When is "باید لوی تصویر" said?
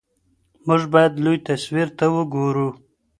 0.93-1.87